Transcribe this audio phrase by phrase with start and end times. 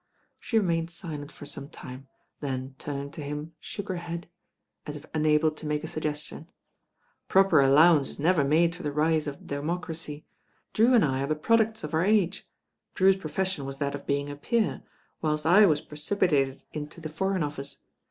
[0.39, 2.07] She remained silent for some time,
[2.39, 4.27] then turning to him shook her head,
[4.87, 6.47] as if unable to make a suggestion.
[7.27, 10.25] "Proper allowance is never made for the rise of democracy.
[10.73, 12.47] Drew and I are the products of our age.
[12.95, 14.81] Drew's profession was that of being a peer,
[15.21, 17.77] whilst I was preciof^atcd into the Foreign Office.